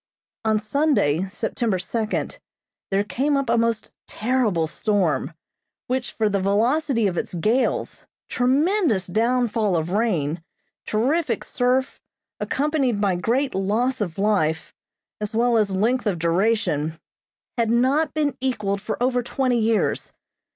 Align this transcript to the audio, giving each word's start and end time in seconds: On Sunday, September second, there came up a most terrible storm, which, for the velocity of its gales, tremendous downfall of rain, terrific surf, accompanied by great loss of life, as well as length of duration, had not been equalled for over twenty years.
On 0.43 0.57
Sunday, 0.57 1.27
September 1.27 1.77
second, 1.77 2.39
there 2.89 3.03
came 3.03 3.37
up 3.37 3.51
a 3.51 3.55
most 3.59 3.91
terrible 4.07 4.65
storm, 4.65 5.31
which, 5.85 6.11
for 6.13 6.27
the 6.27 6.39
velocity 6.39 7.05
of 7.05 7.19
its 7.19 7.35
gales, 7.35 8.07
tremendous 8.27 9.05
downfall 9.05 9.77
of 9.77 9.91
rain, 9.91 10.41
terrific 10.87 11.43
surf, 11.43 12.01
accompanied 12.39 12.99
by 12.99 13.15
great 13.15 13.53
loss 13.53 14.01
of 14.01 14.17
life, 14.17 14.73
as 15.21 15.35
well 15.35 15.55
as 15.55 15.75
length 15.75 16.07
of 16.07 16.17
duration, 16.17 16.99
had 17.55 17.69
not 17.69 18.11
been 18.15 18.35
equalled 18.41 18.81
for 18.81 18.97
over 19.03 19.21
twenty 19.21 19.59
years. 19.59 20.13